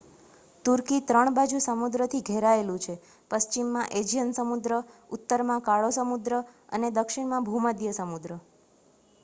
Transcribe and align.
તુર્કી 0.65 0.99
3 1.09 1.33
બાજુ 1.33 1.57
સમુદ્રથી 1.61 2.21
ઘેરાયેલું 2.29 2.79
છે 2.79 2.95
પશ્ચિમમાં 3.31 3.93
એજિયન 3.99 4.31
સમુદ્ર 4.33 4.75
ઉત્તરમાં 5.11 5.63
કાળો 5.63 5.91
સમુદ્ર 5.93 6.37
અને 6.71 6.89
દક્ષિણમાં 6.93 7.45
ભૂમધ્ય 7.45 7.93
સમુદ્ર 7.95 8.31